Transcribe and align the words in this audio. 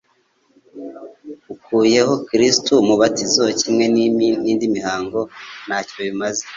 Ukuyeho 1.53 2.13
Kristo, 2.27 2.71
umubatizo, 2.83 3.43
kimwe 3.59 3.85
n’indi 4.43 4.65
mihango, 4.75 5.19
ntacyo 5.65 5.97
bimaze. 6.07 6.43